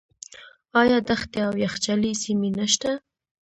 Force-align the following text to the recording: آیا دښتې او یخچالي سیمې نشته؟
آیا 0.81 0.97
دښتې 1.07 1.39
او 1.47 1.53
یخچالي 1.63 2.11
سیمې 2.23 2.49
نشته؟ 2.59 2.91